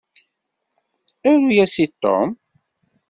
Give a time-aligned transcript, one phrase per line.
[1.33, 2.29] Aru-yas i Tom!